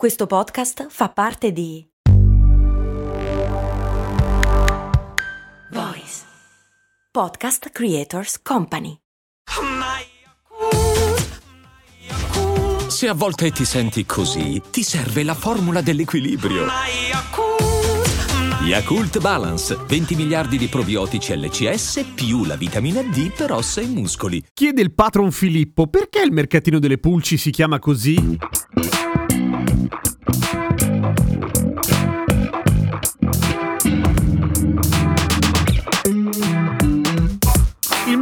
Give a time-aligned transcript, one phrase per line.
[0.00, 1.86] Questo podcast fa parte di
[5.72, 6.22] Voice
[7.10, 8.96] Podcast Creators Company.
[12.88, 16.64] Se a volte ti senti così, ti serve la formula dell'equilibrio.
[18.62, 24.42] Yakult Balance, 20 miliardi di probiotici LCS più la vitamina D per ossa e muscoli.
[24.54, 28.38] Chiede il patron Filippo perché il mercatino delle pulci si chiama così?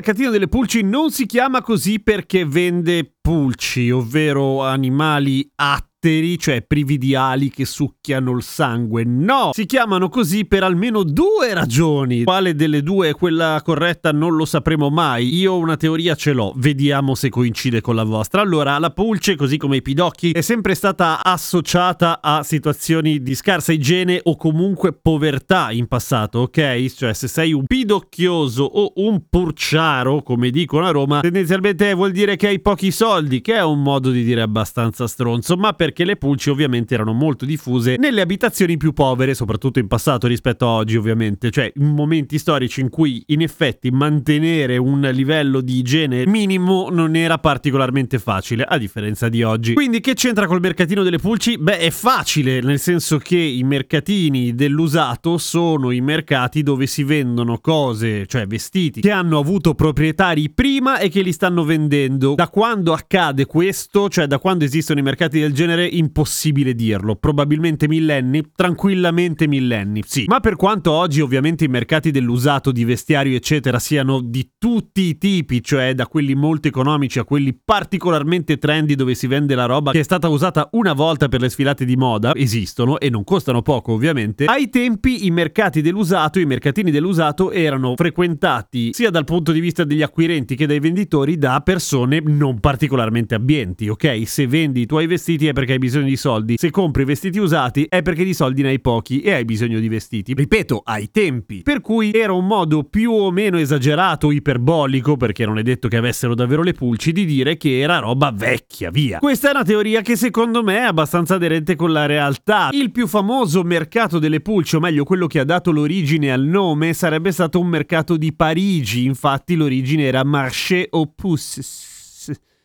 [0.00, 6.62] Mercatino delle pulci non si chiama così perché vende pulci, ovvero animali atti batteri, cioè
[6.62, 9.04] privi di ali che succhiano il sangue.
[9.04, 9.50] No!
[9.52, 12.24] Si chiamano così per almeno due ragioni.
[12.24, 15.34] Quale delle due è quella corretta non lo sapremo mai.
[15.34, 18.40] Io una teoria ce l'ho, vediamo se coincide con la vostra.
[18.40, 23.72] Allora, la pulce, così come i pidocchi, è sempre stata associata a situazioni di scarsa
[23.72, 26.86] igiene o comunque povertà in passato, ok?
[26.94, 32.36] Cioè, se sei un pidocchioso o un purciaro, come dicono a Roma, tendenzialmente vuol dire
[32.36, 36.04] che hai pochi soldi, che è un modo di dire abbastanza stronzo, ma per perché
[36.04, 40.68] le pulci ovviamente erano molto diffuse nelle abitazioni più povere, soprattutto in passato rispetto a
[40.68, 46.26] oggi ovviamente, cioè in momenti storici in cui in effetti mantenere un livello di igiene
[46.26, 49.74] minimo non era particolarmente facile, a differenza di oggi.
[49.74, 51.58] Quindi che c'entra col mercatino delle pulci?
[51.58, 57.58] Beh, è facile, nel senso che i mercatini dell'usato sono i mercati dove si vendono
[57.58, 62.34] cose, cioè vestiti, che hanno avuto proprietari prima e che li stanno vendendo.
[62.36, 67.16] Da quando accade questo, cioè da quando esistono i mercati del genere, genere impossibile dirlo,
[67.16, 70.24] probabilmente millenni, tranquillamente millenni, sì.
[70.26, 75.18] Ma per quanto oggi ovviamente i mercati dell'usato di vestiario eccetera siano di tutti i
[75.18, 79.92] tipi, cioè da quelli molto economici a quelli particolarmente trendy dove si vende la roba
[79.92, 83.62] che è stata usata una volta per le sfilate di moda, esistono e non costano
[83.62, 89.52] poco ovviamente, ai tempi i mercati dell'usato, i mercatini dell'usato erano frequentati sia dal punto
[89.52, 94.22] di vista degli acquirenti che dai venditori da persone non particolarmente abbienti, ok?
[94.26, 96.54] Se vendi i tuoi vestiti è perché perché hai bisogno di soldi.
[96.58, 99.88] Se compri vestiti usati è perché di soldi ne hai pochi e hai bisogno di
[99.88, 100.34] vestiti.
[100.34, 101.62] Ripeto, ai tempi.
[101.62, 105.96] Per cui era un modo più o meno esagerato, iperbolico, perché non è detto che
[105.96, 109.18] avessero davvero le pulci, di dire che era roba vecchia, via.
[109.18, 112.70] Questa è una teoria che secondo me è abbastanza aderente con la realtà.
[112.72, 116.92] Il più famoso mercato delle pulci, o meglio quello che ha dato l'origine al nome,
[116.94, 119.04] sarebbe stato un mercato di Parigi.
[119.04, 121.08] Infatti l'origine era Marché aux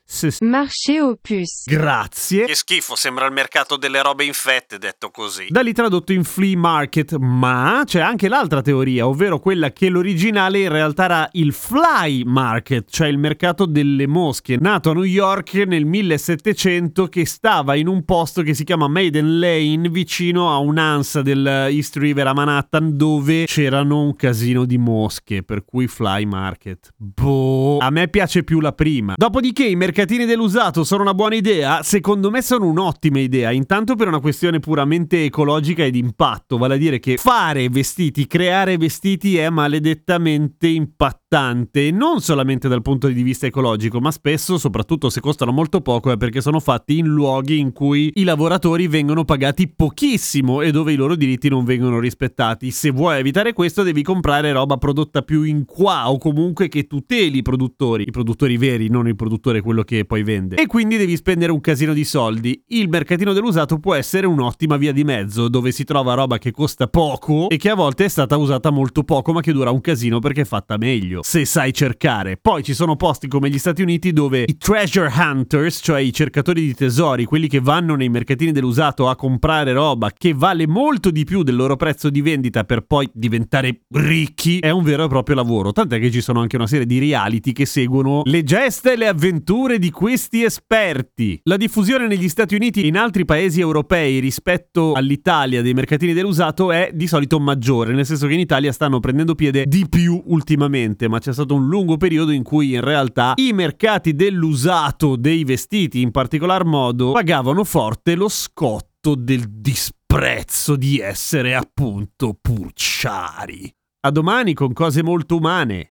[0.06, 1.64] Puces Marché opus.
[1.66, 2.46] Grazie.
[2.46, 5.48] Che schifo, sembra il mercato delle robe infette, detto così.
[5.50, 10.60] Da lì tradotto in flea market, ma c'è anche l'altra teoria, ovvero quella che l'originale
[10.60, 15.54] in realtà era il fly market, cioè il mercato delle mosche, nato a New York
[15.56, 21.24] nel 1700 che stava in un posto che si chiama Maiden Lane vicino a un'ansa
[21.24, 26.94] del East River a Manhattan dove c'erano un casino di mosche, per cui fly market.
[26.96, 29.16] Boh, a me piace più la prima.
[29.18, 31.82] Dopodiché i mercati mercatini dell'usato sono una buona idea?
[31.82, 36.76] Secondo me sono un'ottima idea, intanto per una questione puramente ecologica e di impatto, vale
[36.76, 43.24] a dire che fare vestiti, creare vestiti è maledettamente impattante, non solamente dal punto di
[43.24, 47.58] vista ecologico, ma spesso, soprattutto se costano molto poco, è perché sono fatti in luoghi
[47.58, 52.70] in cui i lavoratori vengono pagati pochissimo e dove i loro diritti non vengono rispettati.
[52.70, 57.40] Se vuoi evitare questo devi comprare roba prodotta più in qua o comunque che tuteli
[57.40, 60.58] i produttori, i produttori veri, non il produttore quello che poi vende.
[60.58, 62.62] E quindi devi spendere un casino di soldi.
[62.68, 66.88] Il mercatino dell'usato può essere un'ottima via di mezzo, dove si trova roba che costa
[66.88, 70.20] poco e che a volte è stata usata molto poco, ma che dura un casino
[70.20, 72.38] perché è fatta meglio, se sai cercare.
[72.38, 76.62] Poi ci sono posti come gli Stati Uniti dove i treasure hunters, cioè i cercatori
[76.62, 81.24] di tesori, quelli che vanno nei mercatini dell'usato a comprare roba che vale molto di
[81.24, 85.36] più del loro prezzo di vendita per poi diventare ricchi, è un vero e proprio
[85.36, 85.72] lavoro.
[85.72, 89.08] Tant'è che ci sono anche una serie di reality che seguono le geste e le
[89.08, 91.40] avventure parole di questi esperti.
[91.44, 96.72] La diffusione negli Stati Uniti e in altri paesi europei rispetto all'Italia dei mercatini dell'usato
[96.72, 101.08] è di solito maggiore, nel senso che in Italia stanno prendendo piede di più ultimamente,
[101.08, 106.02] ma c'è stato un lungo periodo in cui in realtà i mercati dell'usato dei vestiti
[106.02, 113.72] in particolar modo pagavano forte lo scotto del disprezzo di essere appunto purciari.
[114.06, 115.95] A domani con cose molto umane.